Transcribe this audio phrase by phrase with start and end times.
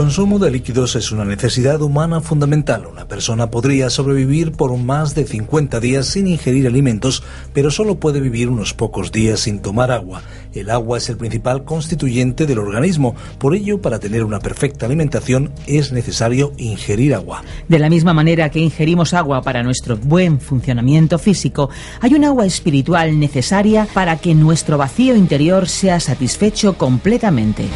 [0.00, 2.86] Consumo de líquidos es una necesidad humana fundamental.
[2.90, 8.18] Una persona podría sobrevivir por más de 50 días sin ingerir alimentos, pero solo puede
[8.18, 10.22] vivir unos pocos días sin tomar agua.
[10.54, 15.52] El agua es el principal constituyente del organismo, por ello para tener una perfecta alimentación
[15.66, 17.44] es necesario ingerir agua.
[17.68, 21.68] De la misma manera que ingerimos agua para nuestro buen funcionamiento físico,
[22.00, 27.66] hay un agua espiritual necesaria para que nuestro vacío interior sea satisfecho completamente.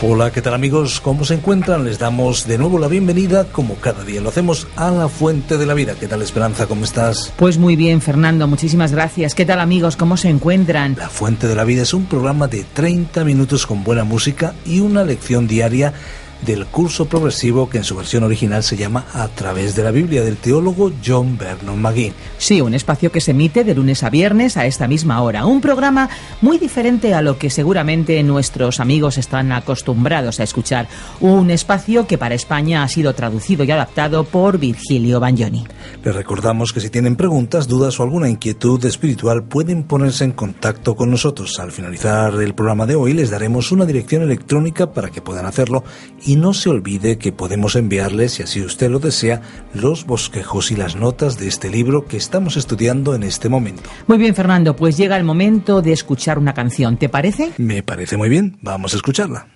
[0.00, 1.00] Hola, ¿qué tal amigos?
[1.00, 1.84] ¿Cómo se encuentran?
[1.84, 5.66] Les damos de nuevo la bienvenida, como cada día lo hacemos, a la Fuente de
[5.66, 5.96] la Vida.
[5.98, 6.68] ¿Qué tal Esperanza?
[6.68, 7.32] ¿Cómo estás?
[7.36, 9.34] Pues muy bien, Fernando, muchísimas gracias.
[9.34, 9.96] ¿Qué tal amigos?
[9.96, 10.94] ¿Cómo se encuentran?
[10.96, 14.78] La Fuente de la Vida es un programa de 30 minutos con buena música y
[14.78, 15.92] una lección diaria
[16.42, 20.22] del curso progresivo que en su versión original se llama A través de la Biblia
[20.22, 22.12] del teólogo John Vernon McGee.
[22.38, 25.46] Sí, un espacio que se emite de lunes a viernes a esta misma hora.
[25.46, 26.08] Un programa
[26.40, 30.88] muy diferente a lo que seguramente nuestros amigos están acostumbrados a escuchar.
[31.20, 35.66] Un espacio que para España ha sido traducido y adaptado por Virgilio Bagnoni.
[36.04, 40.94] Les recordamos que si tienen preguntas, dudas o alguna inquietud espiritual pueden ponerse en contacto
[40.94, 41.58] con nosotros.
[41.58, 45.84] Al finalizar el programa de hoy les daremos una dirección electrónica para que puedan hacerlo
[46.24, 49.40] y no se olvide que podemos enviarles, si así usted lo desea,
[49.72, 53.88] los bosquejos y las notas de este libro que estamos estudiando en este momento.
[54.06, 57.52] Muy bien, Fernando, pues llega el momento de escuchar una canción, ¿te parece?
[57.58, 59.46] Me parece muy bien, vamos a escucharla.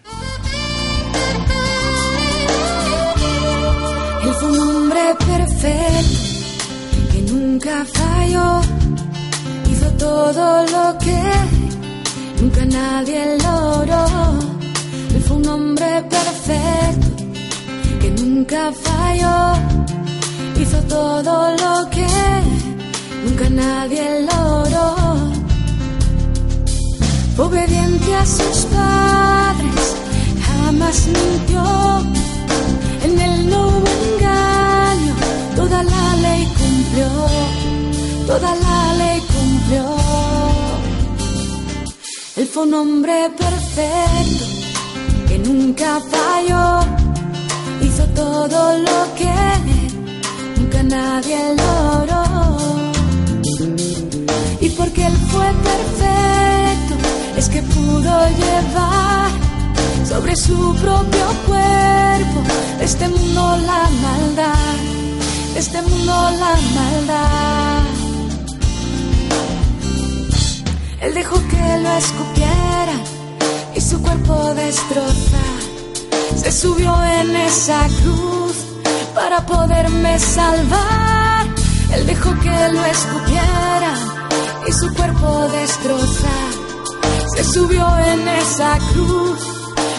[4.25, 6.33] Él fue un hombre perfecto
[7.13, 8.61] que nunca falló,
[9.71, 11.23] hizo todo lo que
[12.41, 14.62] nunca nadie logró.
[15.43, 17.25] Un hombre perfecto
[18.01, 19.55] que nunca falló,
[20.61, 22.07] hizo todo lo que
[23.25, 24.95] nunca nadie logró.
[27.39, 29.97] Obediente a sus padres,
[30.47, 31.65] jamás mintió,
[33.05, 35.15] en él no hubo engaño,
[35.57, 37.09] toda la ley cumplió,
[38.29, 39.97] toda la ley cumplió.
[42.37, 44.52] Él fue un hombre perfecto
[45.33, 46.81] que nunca falló,
[47.81, 49.39] hizo todo lo que
[50.59, 52.25] nunca nadie logró.
[54.61, 56.95] Y porque él fue perfecto,
[57.39, 59.31] es que pudo llevar
[60.07, 62.39] sobre su propio cuerpo
[62.81, 64.77] este mundo la maldad,
[65.57, 67.83] este mundo la maldad.
[71.01, 73.22] Él dejó que lo escupiera
[73.93, 75.61] su cuerpo destrozar.
[76.43, 78.57] Se subió en esa cruz
[79.15, 81.47] para poderme salvar.
[81.95, 83.93] Él dejó que lo escupiera
[84.67, 86.51] y su cuerpo destrozar.
[87.37, 89.41] Se subió en esa cruz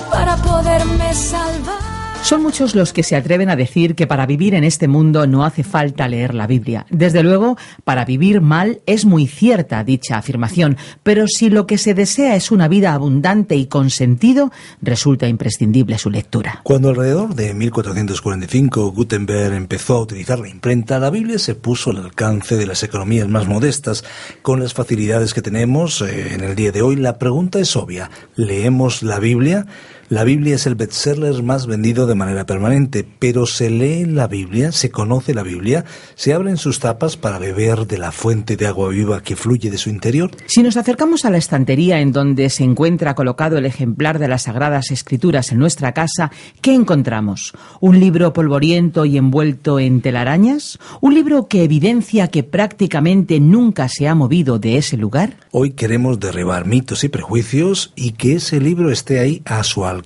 [0.09, 1.92] para poderme salvar.
[2.23, 5.43] Son muchos los que se atreven a decir que para vivir en este mundo no
[5.43, 6.85] hace falta leer la Biblia.
[6.89, 11.93] Desde luego, para vivir mal es muy cierta dicha afirmación, pero si lo que se
[11.93, 16.61] desea es una vida abundante y con sentido, resulta imprescindible su lectura.
[16.63, 21.97] Cuando alrededor de 1445 Gutenberg empezó a utilizar la imprenta, la Biblia se puso al
[21.97, 24.05] alcance de las economías más modestas.
[24.41, 28.09] Con las facilidades que tenemos eh, en el día de hoy, la pregunta es obvia.
[28.37, 29.65] ¿Leemos la Biblia?
[30.13, 34.71] La Biblia es el bestseller más vendido de manera permanente, pero ¿se lee la Biblia?
[34.71, 35.85] ¿Se conoce la Biblia?
[36.13, 39.79] ¿Se abren sus tapas para beber de la fuente de agua viva que fluye de
[39.79, 40.29] su interior?
[40.45, 44.43] Si nos acercamos a la estantería en donde se encuentra colocado el ejemplar de las
[44.43, 46.29] Sagradas Escrituras en nuestra casa,
[46.61, 47.53] ¿qué encontramos?
[47.79, 50.77] ¿Un libro polvoriento y envuelto en telarañas?
[51.01, 55.37] ¿Un libro que evidencia que prácticamente nunca se ha movido de ese lugar?
[55.49, 60.02] Hoy queremos derribar mitos y prejuicios y que ese libro esté ahí a su alcance.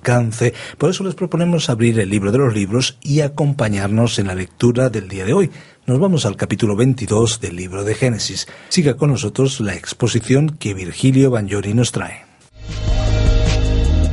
[0.78, 4.90] Por eso les proponemos abrir el libro de los libros y acompañarnos en la lectura
[4.90, 5.50] del día de hoy.
[5.86, 8.46] Nos vamos al capítulo 22 del libro de Génesis.
[8.68, 12.26] Siga con nosotros la exposición que Virgilio Bagnori nos trae.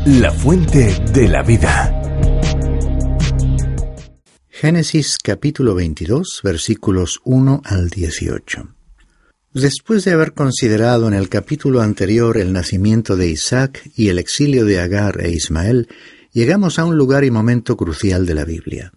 [0.05, 2.01] La fuente de la vida.
[4.49, 8.74] Génesis capítulo 22 versículos 1 al 18.
[9.55, 14.65] Después de haber considerado en el capítulo anterior el nacimiento de Isaac y el exilio
[14.65, 15.87] de Agar e Ismael,
[16.33, 18.91] llegamos a un lugar y momento crucial de la Biblia.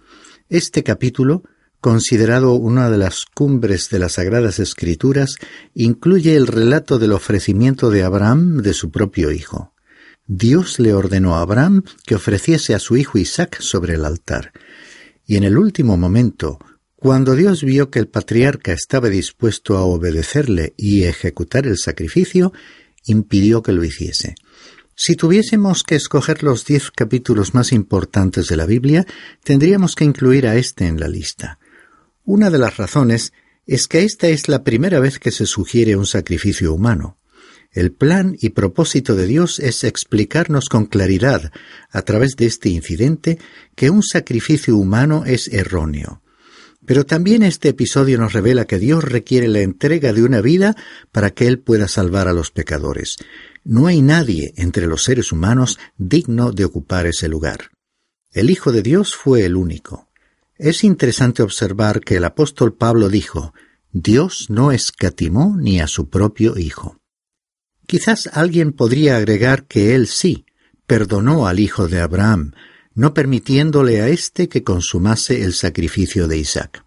[0.49, 1.45] Este capítulo,
[1.81, 5.37] considerado una de las cumbres de las Sagradas Escrituras,
[5.75, 9.75] incluye el relato del ofrecimiento de Abraham de su propio hijo.
[10.27, 14.53] Dios le ordenó a Abraham que ofreciese a su hijo Isaac sobre el altar.
[15.25, 16.59] Y en el último momento,
[17.01, 22.53] cuando Dios vio que el patriarca estaba dispuesto a obedecerle y ejecutar el sacrificio,
[23.07, 24.35] impidió que lo hiciese.
[24.97, 29.07] Si tuviésemos que escoger los diez capítulos más importantes de la Biblia,
[29.45, 31.61] tendríamos que incluir a este en la lista.
[32.25, 33.33] Una de las razones
[33.65, 37.17] es que esta es la primera vez que se sugiere un sacrificio humano.
[37.71, 41.53] El plan y propósito de Dios es explicarnos con claridad,
[41.93, 43.39] a través de este incidente,
[43.77, 46.23] que un sacrificio humano es erróneo.
[46.89, 50.75] Pero también este episodio nos revela que Dios requiere la entrega de una vida
[51.13, 53.19] para que Él pueda salvar a los pecadores.
[53.63, 57.73] No hay nadie entre los seres humanos digno de ocupar ese lugar.
[58.33, 60.09] El Hijo de Dios fue el único.
[60.57, 63.53] Es interesante observar que el apóstol Pablo dijo,
[63.93, 66.97] Dios no escatimó ni a su propio Hijo.
[67.87, 70.47] Quizás alguien podría agregar que Él sí
[70.87, 72.55] perdonó al hijo de Abraham,
[72.99, 76.85] no permitiéndole a éste que consumase el sacrificio de Isaac.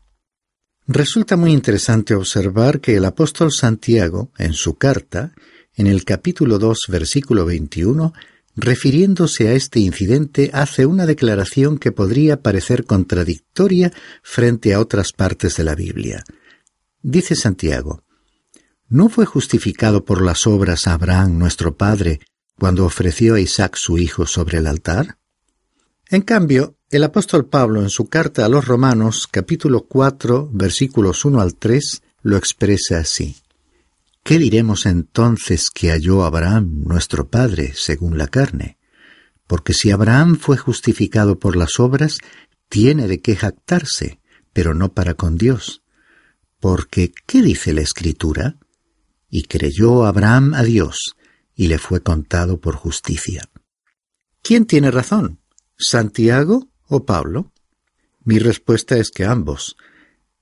[0.86, 5.31] Resulta muy interesante observar que el apóstol Santiago, en su carta,
[5.74, 8.12] en el capítulo 2, versículo 21,
[8.58, 15.56] refiriéndose a este incidente, hace una declaración que podría parecer contradictoria frente a otras partes
[15.56, 16.25] de la Biblia.
[17.02, 18.04] Dice Santiago,
[18.90, 22.19] ¿No fue justificado por las obras Abraham nuestro padre
[22.60, 25.20] cuando ofreció a Isaac su hijo sobre el altar?
[26.12, 31.40] En cambio, el apóstol Pablo en su carta a los Romanos capítulo 4 versículos 1
[31.40, 33.38] al 3 lo expresa así.
[34.22, 38.78] ¿Qué diremos entonces que halló Abraham nuestro Padre según la carne?
[39.48, 42.18] Porque si Abraham fue justificado por las obras,
[42.68, 44.19] tiene de qué jactarse,
[44.52, 45.81] pero no para con Dios.
[46.60, 48.58] Porque, ¿qué dice la Escritura?
[49.30, 51.16] Y creyó Abraham a Dios,
[51.56, 53.50] y le fue contado por justicia.
[54.42, 55.40] ¿Quién tiene razón?
[55.81, 57.51] ¿Santiago o Pablo?
[58.24, 59.75] Mi respuesta es que ambos.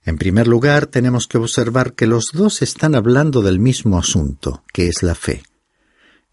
[0.03, 4.89] En primer lugar, tenemos que observar que los dos están hablando del mismo asunto, que
[4.89, 5.43] es la fe.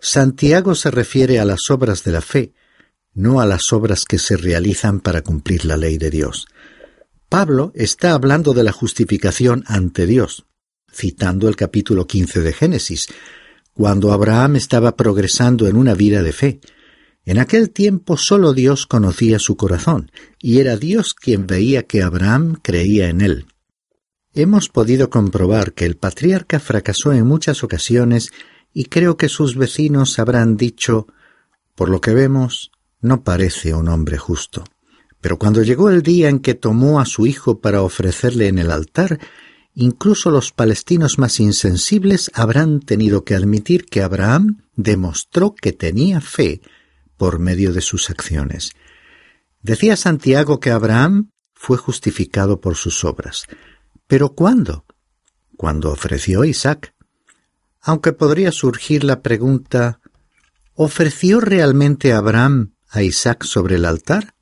[0.00, 2.52] Santiago se refiere a las obras de la fe,
[3.14, 6.48] no a las obras que se realizan para cumplir la ley de Dios.
[7.28, 10.46] Pablo está hablando de la justificación ante Dios,
[10.92, 13.06] citando el capítulo 15 de Génesis,
[13.72, 16.60] cuando Abraham estaba progresando en una vida de fe,
[17.26, 22.56] en aquel tiempo sólo Dios conocía su corazón, y era Dios quien veía que Abraham
[22.62, 23.46] creía en él.
[24.32, 28.30] Hemos podido comprobar que el patriarca fracasó en muchas ocasiones
[28.72, 31.08] y creo que sus vecinos habrán dicho,
[31.74, 32.70] por lo que vemos,
[33.00, 34.62] no parece un hombre justo.
[35.20, 38.70] Pero cuando llegó el día en que tomó a su hijo para ofrecerle en el
[38.70, 39.18] altar,
[39.74, 46.60] incluso los palestinos más insensibles habrán tenido que admitir que Abraham demostró que tenía fe
[47.16, 48.72] por medio de sus acciones.
[49.62, 53.46] Decía Santiago que Abraham fue justificado por sus obras.
[54.06, 54.84] ¿Pero cuándo?
[55.56, 56.94] Cuando ofreció Isaac.
[57.80, 60.00] Aunque podría surgir la pregunta
[60.74, 64.34] ¿ofreció realmente Abraham a Isaac sobre el altar?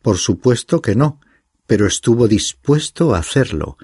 [0.00, 1.20] Por supuesto que no,
[1.66, 3.76] pero estuvo dispuesto a hacerlo,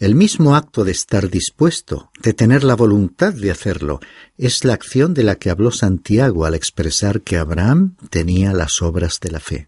[0.00, 4.00] el mismo acto de estar dispuesto, de tener la voluntad de hacerlo,
[4.38, 9.20] es la acción de la que habló Santiago al expresar que Abraham tenía las obras
[9.20, 9.66] de la fe.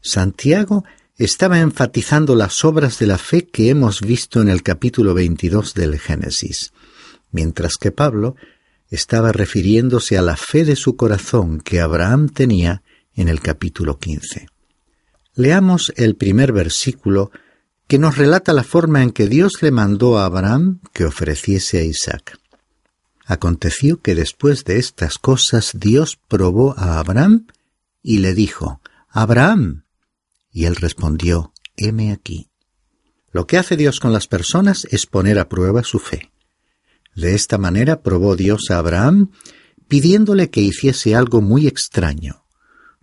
[0.00, 0.84] Santiago
[1.16, 6.00] estaba enfatizando las obras de la fe que hemos visto en el capítulo 22 del
[6.00, 6.72] Génesis,
[7.30, 8.34] mientras que Pablo
[8.90, 12.82] estaba refiriéndose a la fe de su corazón que Abraham tenía
[13.14, 14.48] en el capítulo 15.
[15.36, 17.30] Leamos el primer versículo
[17.86, 21.84] que nos relata la forma en que Dios le mandó a Abraham que ofreciese a
[21.84, 22.38] Isaac.
[23.24, 27.46] Aconteció que después de estas cosas Dios probó a Abraham
[28.02, 29.84] y le dijo, Abraham.
[30.52, 32.50] Y él respondió, heme aquí.
[33.32, 36.32] Lo que hace Dios con las personas es poner a prueba su fe.
[37.14, 39.30] De esta manera probó Dios a Abraham
[39.88, 42.44] pidiéndole que hiciese algo muy extraño.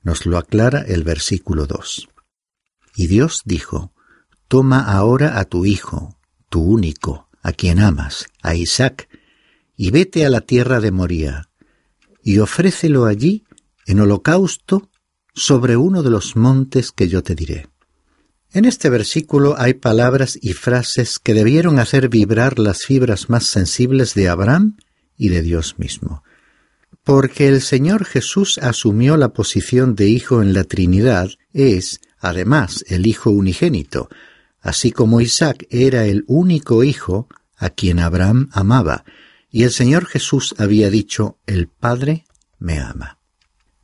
[0.02, 2.10] Nos lo aclara el versículo 2.
[2.96, 3.94] Y Dios dijo,
[4.48, 6.18] Toma ahora a tu hijo,
[6.50, 9.10] tu único, a quien amas, a Isaac,
[9.76, 11.50] y vete a la tierra de Moría,
[12.24, 13.44] y ofrécelo allí
[13.86, 14.90] en holocausto
[15.34, 17.68] sobre uno de los montes que yo te diré.
[18.52, 24.14] En este versículo hay palabras y frases que debieron hacer vibrar las fibras más sensibles
[24.14, 24.78] de Abraham
[25.18, 26.24] y de Dios mismo.
[27.04, 33.08] Porque el Señor Jesús asumió la posición de Hijo en la Trinidad, es, además, el
[33.08, 34.08] Hijo unigénito,
[34.64, 37.28] así como Isaac era el único hijo
[37.58, 39.04] a quien Abraham amaba,
[39.52, 42.26] y el Señor Jesús había dicho, el Padre
[42.58, 43.20] me ama.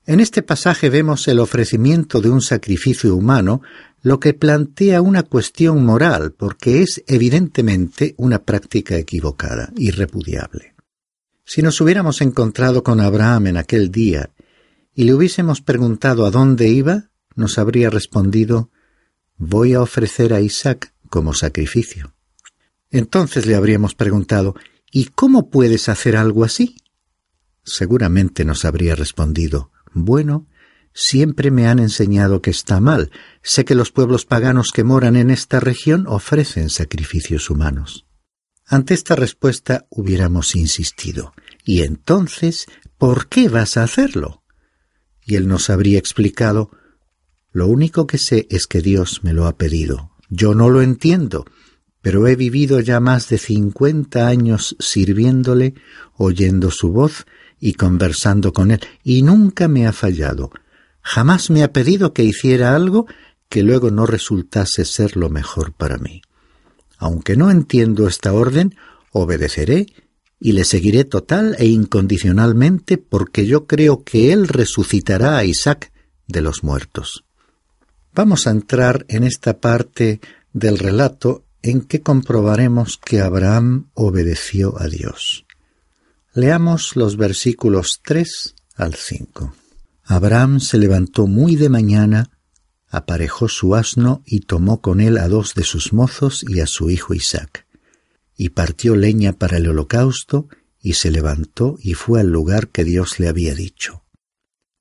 [0.08, 3.62] En este pasaje vemos el ofrecimiento de un sacrificio humano,
[4.02, 10.74] lo que plantea una cuestión moral, porque es evidentemente una práctica equivocada y repudiable.
[11.46, 14.32] Si nos hubiéramos encontrado con Abraham en aquel día
[14.96, 18.72] y le hubiésemos preguntado a dónde iba, nos habría respondido
[19.40, 22.14] Voy a ofrecer a Isaac como sacrificio.
[22.92, 24.56] Entonces le habríamos preguntado
[24.92, 26.78] ¿Y cómo puedes hacer algo así?
[27.64, 30.48] Seguramente nos habría respondido bueno,
[30.94, 33.12] siempre me han enseñado que está mal.
[33.42, 38.06] Sé que los pueblos paganos que moran en esta región ofrecen sacrificios humanos.
[38.66, 41.34] Ante esta respuesta hubiéramos insistido.
[41.64, 42.68] ¿Y entonces
[42.98, 44.44] por qué vas a hacerlo?
[45.24, 46.72] Y él nos habría explicado
[47.52, 50.12] Lo único que sé es que Dios me lo ha pedido.
[50.30, 51.46] Yo no lo entiendo,
[52.02, 55.74] pero he vivido ya más de cincuenta años sirviéndole,
[56.16, 57.26] oyendo su voz
[57.60, 60.52] y conversando con él, y nunca me ha fallado.
[61.02, 63.08] Jamás me ha pedido que hiciera algo
[63.50, 66.22] que luego no resultase ser lo mejor para mí.
[66.98, 68.76] Aunque no entiendo esta orden,
[69.12, 69.88] obedeceré
[70.40, 75.92] y le seguiré total e incondicionalmente porque yo creo que él resucitará a Isaac
[76.28, 77.26] de los muertos.
[78.14, 80.20] Vamos a entrar en esta parte
[80.54, 85.46] del relato en que comprobaremos que Abraham obedeció a Dios.
[86.34, 89.54] Leamos los versículos 3 al 5.
[90.06, 92.32] Abraham se levantó muy de mañana,
[92.88, 96.90] aparejó su asno y tomó con él a dos de sus mozos y a su
[96.90, 97.68] hijo Isaac,
[98.36, 100.48] y partió leña para el holocausto,
[100.82, 104.04] y se levantó y fue al lugar que Dios le había dicho.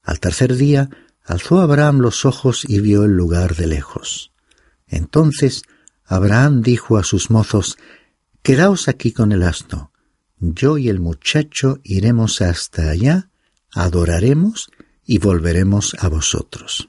[0.02, 0.88] Al tercer día
[1.28, 4.32] alzó Abraham los ojos y vio el lugar de lejos.
[4.86, 5.62] Entonces
[6.04, 7.76] Abraham dijo a sus mozos,
[8.42, 9.92] Quedaos aquí con el asno,
[10.38, 13.28] yo y el muchacho iremos hasta allá,
[13.72, 14.70] adoraremos
[15.04, 16.88] y volveremos a vosotros.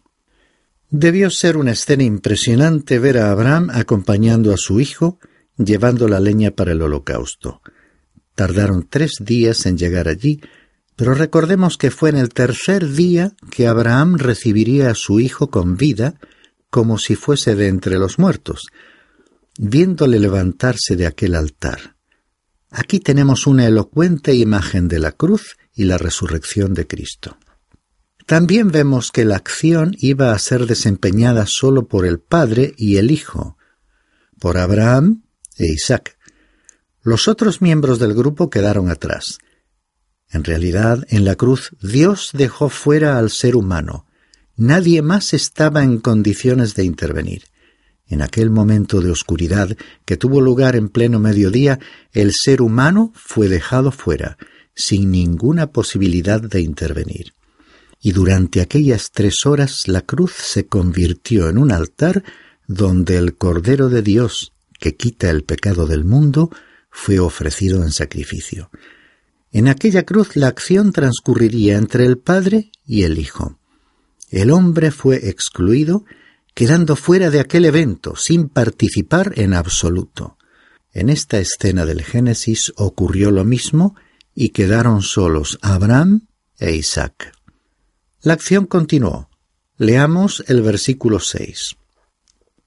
[0.90, 5.20] Debió ser una escena impresionante ver a Abraham acompañando a su hijo,
[5.58, 7.62] llevando la leña para el holocausto.
[8.36, 10.42] Tardaron tres días en llegar allí,
[11.00, 15.78] pero recordemos que fue en el tercer día que Abraham recibiría a su hijo con
[15.78, 16.20] vida,
[16.70, 18.68] como si fuese de entre los muertos,
[19.58, 21.96] viéndole levantarse de aquel altar.
[22.70, 27.38] Aquí tenemos una elocuente imagen de la cruz y la resurrección de Cristo.
[28.26, 33.12] También vemos que la acción iba a ser desempeñada solo por el Padre y el
[33.12, 33.58] Hijo,
[34.38, 35.24] por Abraham
[35.56, 36.18] e Isaac.
[37.02, 39.40] Los otros miembros del grupo quedaron atrás.
[40.40, 44.06] En realidad, en la cruz Dios dejó fuera al ser humano.
[44.56, 47.44] Nadie más estaba en condiciones de intervenir.
[48.08, 51.78] En aquel momento de oscuridad que tuvo lugar en pleno mediodía,
[52.14, 54.38] el ser humano fue dejado fuera,
[54.74, 57.34] sin ninguna posibilidad de intervenir.
[58.00, 62.24] Y durante aquellas tres horas la cruz se convirtió en un altar
[62.66, 66.50] donde el Cordero de Dios, que quita el pecado del mundo,
[66.90, 68.72] fue ofrecido en sacrificio.
[69.52, 73.58] En aquella cruz la acción transcurriría entre el Padre y el Hijo.
[74.30, 76.06] El hombre fue excluido
[76.54, 80.38] quedando fuera de aquel evento, sin participar en absoluto.
[80.92, 83.96] En esta escena del Génesis ocurrió lo mismo
[84.36, 86.28] y quedaron solos Abraham
[86.58, 87.32] e Isaac.
[88.22, 89.30] La acción continuó.
[89.78, 91.78] Leamos el versículo 6.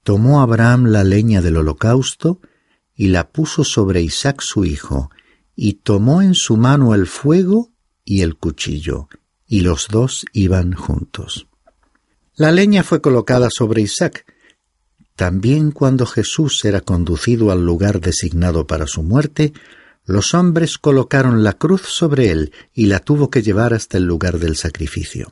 [0.01, 2.41] Tomó Abraham la leña del holocausto
[2.95, 5.11] y la puso sobre Isaac su hijo,
[5.55, 7.71] y tomó en su mano el fuego
[8.05, 9.07] y el cuchillo,
[9.47, 11.47] y los dos iban juntos.
[12.35, 14.25] La leña fue colocada sobre Isaac.
[15.15, 19.53] También cuando Jesús era conducido al lugar designado para su muerte,
[20.05, 24.39] los hombres colocaron la cruz sobre él y la tuvo que llevar hasta el lugar
[24.39, 25.31] del sacrificio.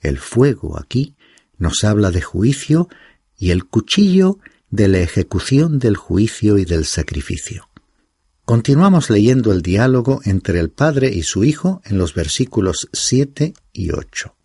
[0.00, 1.14] El fuego aquí
[1.58, 2.88] nos habla de juicio
[3.36, 4.38] y el cuchillo
[4.70, 7.67] de la ejecución del juicio y del sacrificio.
[8.48, 13.90] Continuamos leyendo el diálogo entre el Padre y su Hijo en los versículos siete y
[13.90, 14.36] ocho.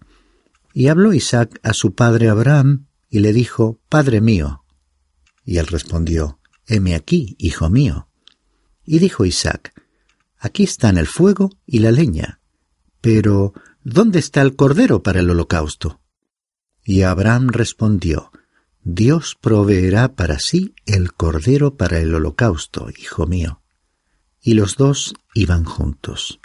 [0.74, 4.66] Y habló Isaac a su padre Abraham, y le dijo, Padre mío.
[5.46, 8.10] Y él respondió, Heme aquí, hijo mío.
[8.84, 9.74] Y dijo Isaac,
[10.38, 12.42] Aquí están el fuego y la leña,
[13.00, 13.54] pero
[13.86, 16.02] ¿dónde está el cordero para el holocausto?
[16.84, 18.34] Y Abraham respondió,
[18.82, 23.63] Dios proveerá para sí el cordero para el holocausto, hijo mío.
[24.44, 26.40] Y los dos iban juntos.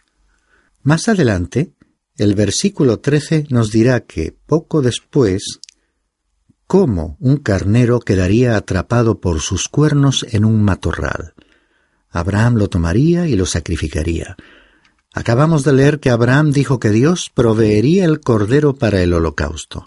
[0.82, 1.72] Más adelante,
[2.16, 5.60] el versículo 13 nos dirá que poco después,
[6.66, 11.34] cómo un carnero quedaría atrapado por sus cuernos en un matorral.
[12.10, 14.36] Abraham lo tomaría y lo sacrificaría.
[15.12, 19.84] Acabamos de leer que Abraham dijo que Dios proveería el cordero para el holocausto.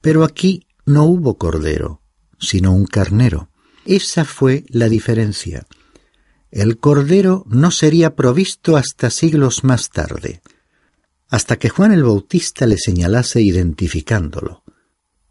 [0.00, 2.02] Pero aquí no hubo cordero,
[2.38, 3.50] sino un carnero.
[3.84, 5.66] Esa fue la diferencia.
[6.52, 10.42] El cordero no sería provisto hasta siglos más tarde,
[11.30, 14.62] hasta que Juan el Bautista le señalase identificándolo,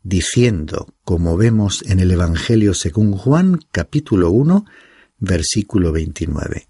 [0.01, 4.65] diciendo, como vemos en el Evangelio según Juan capítulo 1,
[5.19, 6.67] versículo 29.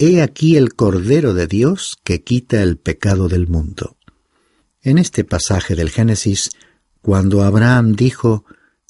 [0.00, 3.96] He aquí el Cordero de Dios que quita el pecado del mundo.
[4.82, 6.50] En este pasaje del Génesis,
[7.02, 8.44] cuando Abraham dijo,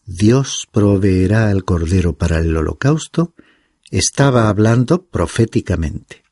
[0.06, 3.34] Dios proveerá el Cordero para el holocausto,
[3.90, 6.23] estaba hablando proféticamente.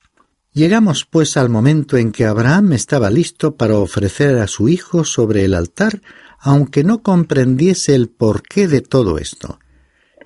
[0.53, 5.45] Llegamos pues al momento en que Abraham estaba listo para ofrecer a su hijo sobre
[5.45, 6.03] el altar,
[6.41, 9.59] aunque no comprendiese el porqué de todo esto.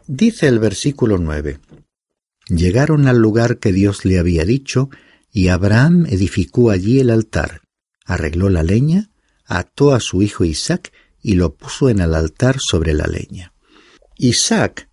[0.06, 1.60] Dice el versículo nueve.
[2.48, 4.90] Llegaron al lugar que Dios le había dicho,
[5.30, 7.62] y Abraham edificó allí el altar,
[8.04, 9.10] arregló la leña,
[9.46, 13.54] ató a su hijo Isaac y lo puso en el altar sobre la leña.
[14.16, 14.88] Isaac,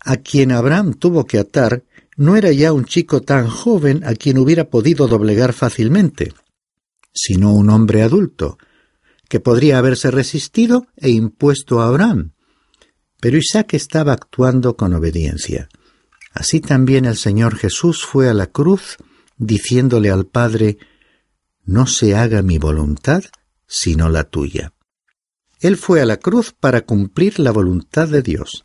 [0.00, 1.84] a quien Abraham tuvo que atar,
[2.16, 6.34] no era ya un chico tan joven a quien hubiera podido doblegar fácilmente,
[7.12, 8.58] sino un hombre adulto,
[9.28, 12.32] que podría haberse resistido e impuesto a Abraham.
[13.20, 15.68] Pero Isaac estaba actuando con obediencia.
[16.32, 18.96] Así también el Señor Jesús fue a la cruz
[19.36, 20.78] diciéndole al Padre,
[21.64, 23.22] No se haga mi voluntad,
[23.66, 24.72] sino la tuya.
[25.60, 28.62] Él fue a la cruz para cumplir la voluntad de Dios.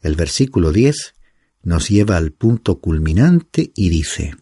[0.00, 1.14] El versículo 10
[1.62, 4.34] nos lleva al punto culminante y dice,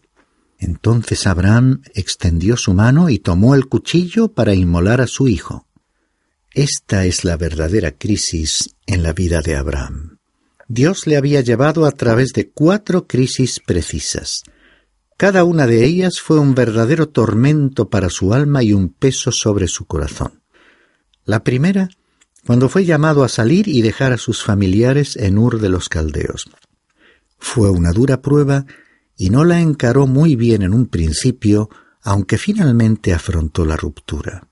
[0.59, 5.67] Entonces Abraham extendió su mano y tomó el cuchillo para inmolar a su hijo.
[6.53, 10.19] Esta es la verdadera crisis en la vida de Abraham.
[10.67, 14.43] Dios le había llevado a través de cuatro crisis precisas.
[15.17, 19.67] Cada una de ellas fue un verdadero tormento para su alma y un peso sobre
[19.67, 20.41] su corazón.
[21.23, 21.89] La primera,
[22.45, 26.45] cuando fue llamado a salir y dejar a sus familiares en Ur de los Caldeos.
[27.37, 28.65] Fue una dura prueba
[29.17, 31.69] y no la encaró muy bien en un principio,
[32.01, 34.47] aunque finalmente afrontó la ruptura.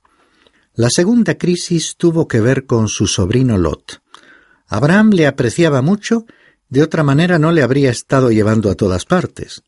[0.73, 4.01] La segunda crisis tuvo que ver con su sobrino Lot.
[4.67, 6.25] Abraham le apreciaba mucho,
[6.69, 9.61] de otra manera no le habría estado llevando a todas partes.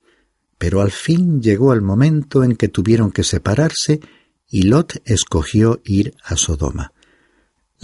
[0.57, 3.99] Pero al fin llegó el momento en que tuvieron que separarse
[4.47, 6.94] y Lot escogió ir a Sodoma.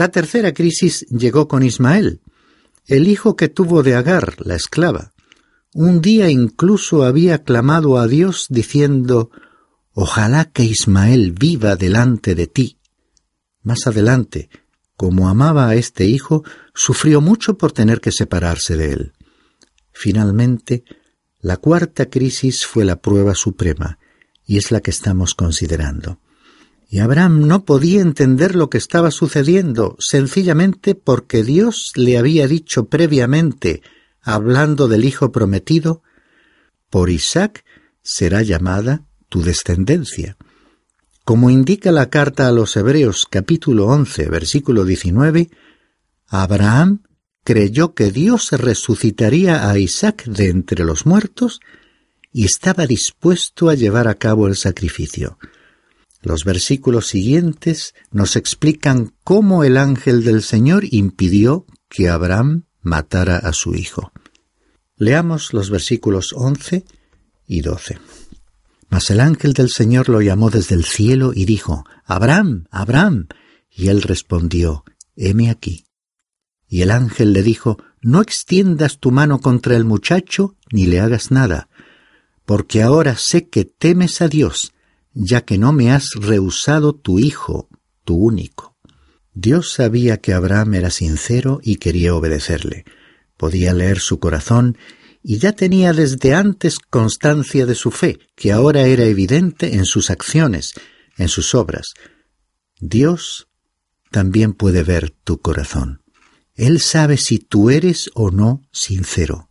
[0.02, 2.22] La tercera crisis llegó con Ismael,
[2.88, 5.14] el hijo que tuvo de Agar, la esclava.
[5.76, 9.30] Un día incluso había clamado a Dios diciendo
[9.94, 12.80] Ojalá que Ismael viva delante de ti.
[13.62, 14.50] Más adelante,
[14.98, 19.14] como amaba a este hijo, sufrió mucho por tener que separarse de él.
[19.92, 20.84] Finalmente,
[21.42, 24.00] la cuarta crisis fue la prueba suprema,
[24.48, 26.20] y es la que estamos considerando.
[26.94, 32.88] Y Abraham no podía entender lo que estaba sucediendo, sencillamente porque Dios le había dicho
[32.88, 33.82] previamente,
[34.22, 36.04] hablando del hijo prometido,
[36.90, 37.64] por Isaac
[38.04, 40.36] será llamada tu descendencia.
[41.24, 45.50] Como indica la carta a los Hebreos capítulo 11 versículo 19,
[46.28, 47.04] Abraham
[47.46, 51.62] creyó que Dios resucitaría a Isaac de entre los muertos
[52.34, 55.38] y estaba dispuesto a llevar a cabo el sacrificio.
[56.22, 63.54] Los versículos siguientes nos explican cómo el ángel del Señor impidió que Abraham matara a
[63.54, 64.12] su hijo.
[64.98, 66.86] Leamos los versículos 11
[67.48, 67.98] y 12.
[68.90, 73.28] Mas el ángel del Señor lo llamó desde el cielo y dijo, Abraham, Abraham.
[73.70, 74.84] Y él respondió,
[75.16, 75.86] heme aquí.
[76.68, 81.32] Y el ángel le dijo, No extiendas tu mano contra el muchacho, ni le hagas
[81.32, 81.70] nada,
[82.46, 84.74] porque ahora sé que temes a Dios,
[85.14, 87.70] ya que no me has rehusado tu hijo,
[88.04, 88.78] tu único.
[89.34, 92.86] Dios sabía que Abraham era sincero y quería obedecerle.
[93.38, 94.78] Podía leer su corazón
[95.24, 100.10] y ya tenía desde antes constancia de su fe, que ahora era evidente en sus
[100.10, 100.74] acciones,
[101.18, 101.94] en sus obras.
[102.80, 103.48] Dios
[104.10, 106.02] también puede ver tu corazón.
[106.56, 109.50] Él sabe si tú eres o no sincero.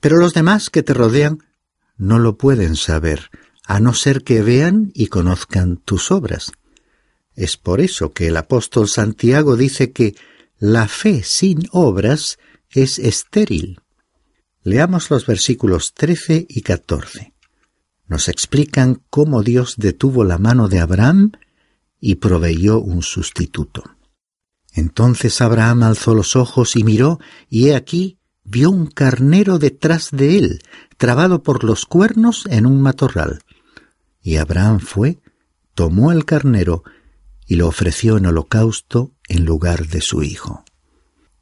[0.00, 1.38] Pero los demás que te rodean
[1.96, 3.30] no lo pueden saber,
[3.68, 6.52] a no ser que vean y conozcan tus obras.
[7.34, 10.16] Es por eso que el apóstol Santiago dice que
[10.58, 12.38] la fe sin obras
[12.70, 13.80] es estéril.
[14.62, 17.34] Leamos los versículos 13 y 14.
[18.06, 21.32] Nos explican cómo Dios detuvo la mano de Abraham
[22.00, 23.84] y proveyó un sustituto.
[24.72, 30.38] Entonces Abraham alzó los ojos y miró, y he aquí vio un carnero detrás de
[30.38, 30.62] él,
[30.96, 33.40] trabado por los cuernos en un matorral.
[34.28, 35.20] Y Abraham fue,
[35.74, 36.84] tomó el carnero
[37.46, 40.66] y lo ofreció en holocausto en lugar de su hijo.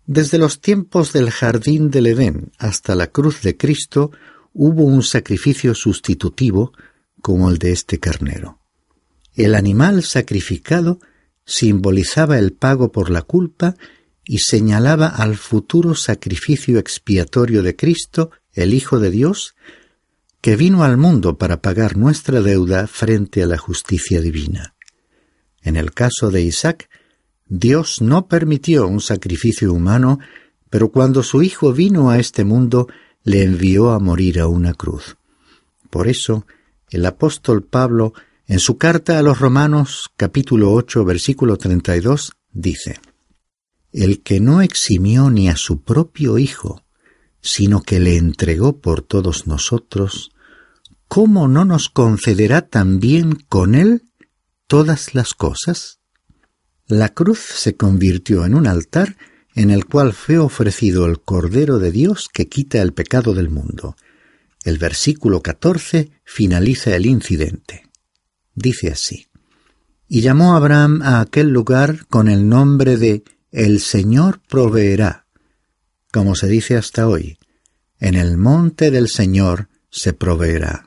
[0.05, 4.12] Desde los tiempos del jardín del Edén hasta la cruz de Cristo
[4.53, 6.72] hubo un sacrificio sustitutivo
[7.20, 8.61] como el de este carnero.
[9.35, 11.01] El animal sacrificado
[11.44, 13.75] simbolizaba el pago por la culpa
[14.25, 19.57] y señalaba al futuro sacrificio expiatorio de Cristo, el Hijo de Dios,
[20.40, 24.75] que vino al mundo para pagar nuestra deuda frente a la justicia divina.
[25.62, 26.88] En el caso de Isaac,
[27.49, 30.18] Dios no permitió un sacrificio humano,
[30.70, 32.88] pero cuando su Hijo vino a este mundo,
[33.25, 35.16] le envió a morir a una cruz.
[35.90, 36.46] Por eso,
[36.90, 38.12] el apóstol Pablo,
[38.46, 43.01] en su carta a los Romanos capítulo 8 versículo 32, dice,
[43.92, 46.86] El que no eximió ni a su propio Hijo,
[47.46, 50.32] sino que le entregó por todos nosotros,
[51.06, 54.02] ¿cómo no nos concederá también con él
[54.66, 56.00] todas las cosas?
[56.88, 59.16] La cruz se convirtió en un altar
[59.54, 63.96] en el cual fue ofrecido el Cordero de Dios que quita el pecado del mundo.
[64.64, 67.85] El versículo 14 finaliza el incidente.
[68.56, 69.28] Dice así.
[70.09, 75.25] Y llamó Abraham a aquel lugar con el nombre de El Señor proveerá,
[76.16, 77.37] como se dice hasta hoy,
[78.00, 80.87] en el monte del Señor se proveerá.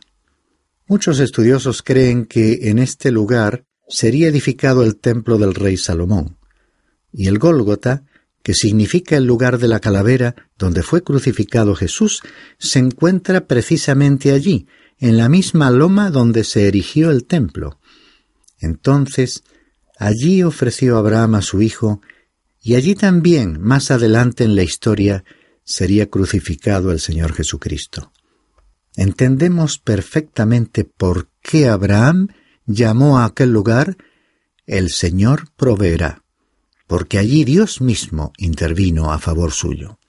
[0.88, 6.40] Muchos estudiosos creen que en este lugar sería edificado el templo del rey Salomón,
[7.14, 8.06] y el Gólgota,
[8.42, 12.24] que significa el lugar de la calavera donde fue crucificado Jesús,
[12.58, 14.66] se encuentra precisamente allí,
[14.98, 17.80] en la misma loma donde se erigió el templo.
[18.58, 19.44] Entonces,
[20.00, 22.02] allí ofreció Abraham a su hijo,
[22.70, 25.24] y allí también, más adelante en la historia,
[25.64, 28.12] sería crucificado el Señor Jesucristo
[29.00, 32.28] entendemos perfectamente por qué Abraham
[32.66, 33.96] llamó a aquel lugar
[34.66, 36.24] el Señor proveerá,
[36.86, 40.00] porque allí Dios mismo intervino a favor suyo.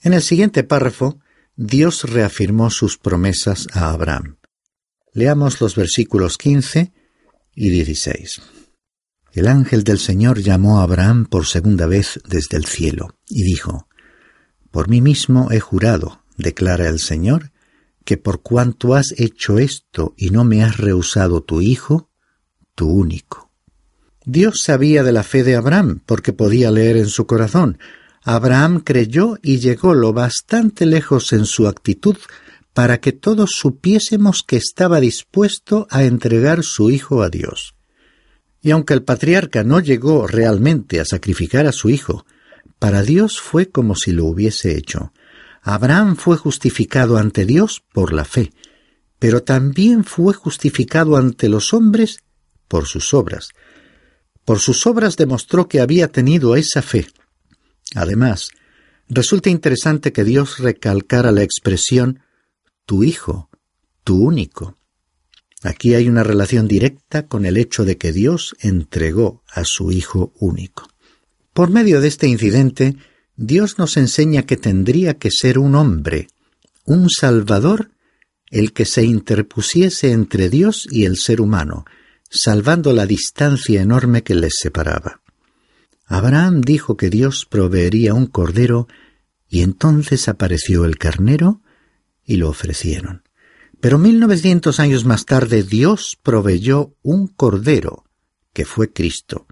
[0.00, 1.18] En el siguiente párrafo,
[1.56, 4.36] Dios reafirmó sus promesas a Abraham.
[5.12, 6.92] Leamos los versículos 15
[7.56, 8.42] y 16.
[9.32, 13.86] El ángel del Señor llamó a Abraham por segunda vez desde el cielo y dijo,
[14.70, 17.52] Por mí mismo he jurado, declara el Señor,
[18.04, 22.10] que por cuanto has hecho esto y no me has rehusado tu hijo,
[22.74, 23.52] tu único.
[24.24, 27.78] Dios sabía de la fe de Abraham, porque podía leer en su corazón.
[28.22, 32.16] Abraham creyó y llegó lo bastante lejos en su actitud
[32.74, 37.74] para que todos supiésemos que estaba dispuesto a entregar su hijo a Dios.
[38.62, 42.26] Y aunque el patriarca no llegó realmente a sacrificar a su hijo,
[42.78, 45.12] para Dios fue como si lo hubiese hecho.
[45.62, 48.52] Abraham fue justificado ante Dios por la fe,
[49.18, 52.20] pero también fue justificado ante los hombres
[52.68, 53.50] por sus obras.
[54.44, 57.06] Por sus obras demostró que había tenido esa fe.
[57.94, 58.50] Además,
[59.08, 62.20] resulta interesante que Dios recalcara la expresión
[62.86, 63.50] tu hijo,
[64.04, 64.76] tu único.
[65.62, 70.32] Aquí hay una relación directa con el hecho de que Dios entregó a su hijo
[70.38, 70.88] único.
[71.52, 72.96] Por medio de este incidente,
[73.36, 76.28] Dios nos enseña que tendría que ser un hombre,
[76.84, 77.90] un Salvador,
[78.50, 81.84] el que se interpusiese entre Dios y el ser humano,
[82.30, 85.20] salvando la distancia enorme que les separaba.
[86.06, 88.88] Abraham dijo que Dios proveería un cordero,
[89.48, 91.60] y entonces apareció el carnero
[92.24, 93.22] y lo ofrecieron.
[93.80, 98.04] Pero mil novecientos años más tarde Dios proveyó un cordero,
[98.52, 99.46] que fue Cristo.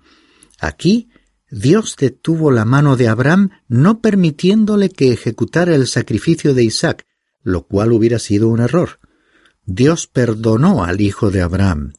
[0.58, 1.10] Aquí
[1.50, 7.06] Dios detuvo la mano de Abraham no permitiéndole que ejecutara el sacrificio de Isaac,
[7.42, 9.00] lo cual hubiera sido un error.
[9.64, 11.94] Dios perdonó al hijo de Abraham,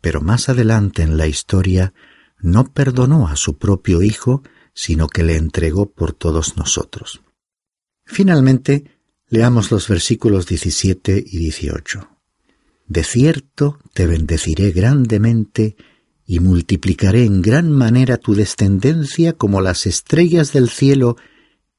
[0.00, 1.94] pero más adelante en la historia
[2.38, 4.42] no perdonó a su propio hijo,
[4.74, 7.22] sino que le entregó por todos nosotros.
[8.04, 8.95] Finalmente,
[9.28, 12.08] leamos los versículos 17 y 18.
[12.86, 15.76] De cierto te bendeciré grandemente
[16.24, 21.16] y multiplicaré en gran manera tu descendencia como las estrellas del cielo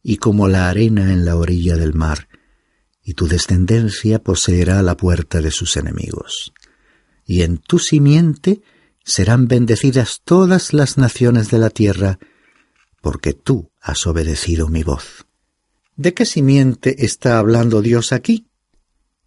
[0.02, 2.30] y como la arena en la orilla del mar,
[3.04, 6.54] y tu descendencia poseerá la puerta de sus enemigos.
[7.26, 8.62] Y en tu simiente
[9.04, 12.20] serán bendecidas todas las naciones de la tierra,
[13.02, 15.27] porque tú has obedecido mi voz.
[15.98, 18.46] ¿De qué simiente está hablando Dios aquí?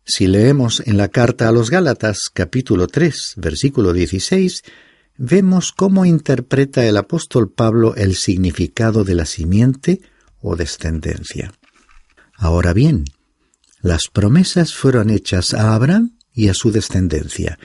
[0.05, 4.63] Si leemos en la carta a los Gálatas capítulo 3 versículo 16,
[5.17, 10.01] vemos cómo interpreta el apóstol Pablo el significado de la simiente
[10.39, 11.53] o descendencia.
[12.37, 13.05] Ahora bien,
[13.83, 17.59] las promesas fueron hechas a Abraham y a su descendencia.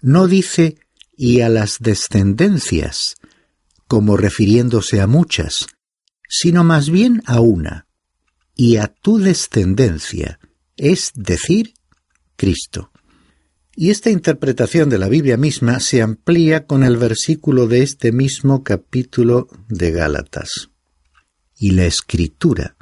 [0.00, 0.76] No dice
[1.16, 3.16] y a las descendencias,
[3.88, 5.66] como refiriéndose a muchas,
[6.28, 7.88] sino más bien a una,
[8.54, 10.38] y a tu descendencia,
[10.76, 11.74] es decir,
[12.36, 12.90] Cristo.
[13.74, 18.62] Y esta interpretación de la Biblia misma se amplía con el versículo de este mismo
[18.62, 20.70] capítulo de Gálatas.
[21.56, 22.76] Y la Escritura,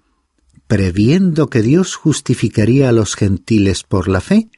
[0.66, 4.50] previendo que Dios justificaría a los gentiles por la fe,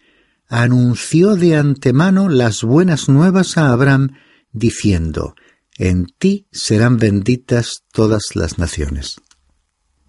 [0.49, 4.17] anunció de antemano las buenas nuevas a Abraham,
[4.53, 5.35] diciendo,
[5.77, 9.17] En ti serán benditas todas las naciones.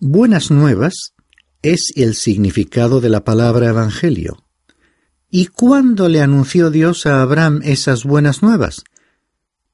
[0.05, 1.13] Buenas nuevas
[1.61, 4.43] es el significado de la palabra Evangelio.
[5.29, 8.83] ¿Y cuándo le anunció Dios a Abraham esas buenas nuevas?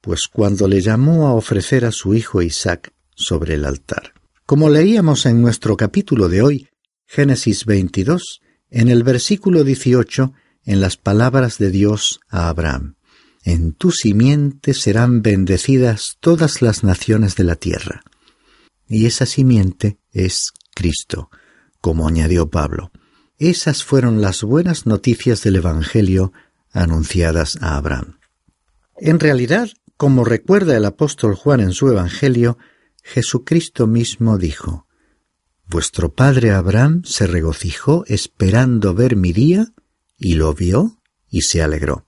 [0.01, 4.13] Pues cuando le llamó a ofrecer a su hijo Isaac sobre el altar.
[4.45, 6.69] Como leíamos en nuestro capítulo de hoy,
[7.07, 10.31] Génesis 22, en el versículo 18,
[10.63, 12.97] en las palabras de Dios a Abraham.
[13.43, 18.03] En tu simiente serán bendecidas todas las naciones de la tierra.
[18.89, 21.29] Y esa simiente es Cristo,
[21.79, 22.91] como añadió Pablo.
[23.37, 26.33] Esas fueron las buenas noticias del Evangelio
[26.73, 28.19] anunciadas a Abraham.
[28.97, 32.57] En realidad, como recuerda el apóstol Juan en su Evangelio,
[33.03, 34.87] Jesucristo mismo dijo,
[35.67, 39.67] Vuestro padre Abraham se regocijó esperando ver mi día,
[40.17, 40.99] y lo vio
[41.29, 42.07] y se alegró.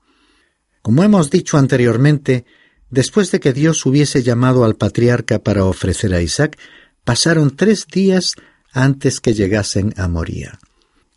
[0.81, 2.45] Como hemos dicho anteriormente,
[2.91, 6.59] después de que Dios hubiese llamado al patriarca para ofrecer a Isaac,
[7.03, 8.35] pasaron tres días
[8.71, 10.59] antes que llegasen a Moría.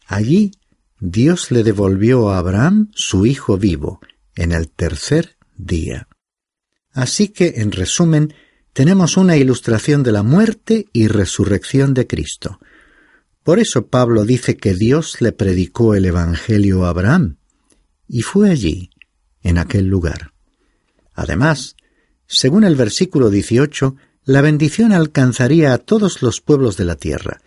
[0.06, 0.52] Allí
[1.00, 4.00] Dios le devolvió a Abraham su hijo vivo
[4.34, 6.08] en el tercer día.
[6.92, 8.32] Así que, en resumen,
[8.72, 12.60] tenemos una ilustración de la muerte y resurrección de Cristo.
[13.42, 17.37] Por eso Pablo dice que Dios le predicó el Evangelio a Abraham,
[18.08, 18.90] y fue allí,
[19.42, 20.34] en aquel lugar.
[21.14, 21.77] Además,
[22.27, 27.40] según el versículo 18, la bendición alcanzaría a todos los pueblos de la tierra.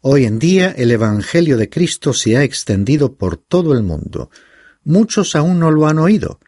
[0.00, 4.30] Hoy en día el Evangelio de Cristo se ha extendido por todo el mundo.
[4.82, 6.40] Muchos aún no lo han oído.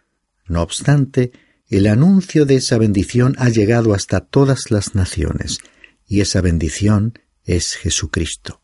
[0.49, 1.33] No obstante,
[1.69, 5.59] el anuncio de esa bendición ha llegado hasta todas las naciones,
[6.07, 8.61] y esa bendición es Jesucristo.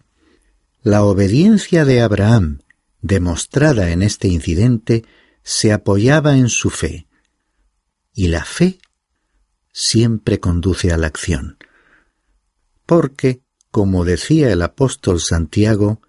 [0.83, 2.61] La obediencia de Abraham,
[3.03, 5.05] demostrada en este incidente,
[5.43, 7.07] se apoyaba en su fe,
[8.13, 8.79] y la fe
[9.73, 11.59] siempre conduce a la acción.
[12.87, 16.03] Porque, como decía el apóstol Santiago,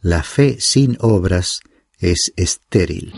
[0.00, 1.60] la fe sin obras
[1.98, 3.12] es estéril.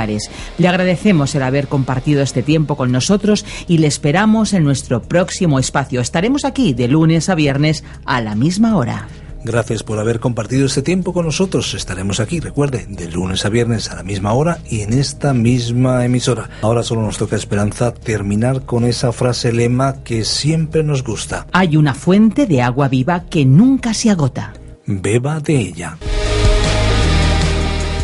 [0.57, 5.57] Le agradecemos el haber compartido este tiempo con nosotros y le esperamos en nuestro próximo
[5.57, 6.01] espacio.
[6.01, 9.07] Estaremos aquí de lunes a viernes a la misma hora.
[9.45, 11.75] Gracias por haber compartido este tiempo con nosotros.
[11.75, 16.03] Estaremos aquí, recuerde, de lunes a viernes a la misma hora y en esta misma
[16.03, 16.49] emisora.
[16.63, 21.45] Ahora solo nos toca esperanza terminar con esa frase lema que siempre nos gusta.
[21.51, 24.53] Hay una fuente de agua viva que nunca se agota.
[24.87, 25.97] Beba de ella.